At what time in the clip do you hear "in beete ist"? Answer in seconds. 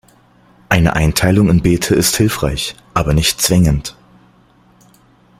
1.51-2.15